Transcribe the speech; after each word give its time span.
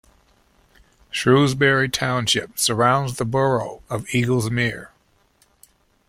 Shrewsbury 1.11 1.87
Township 1.87 2.57
surrounds 2.57 3.17
the 3.17 3.23
borough 3.23 3.83
of 3.87 4.09
Eagles 4.15 4.49
Mere. 4.49 4.89